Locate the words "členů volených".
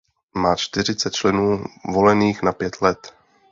1.13-2.43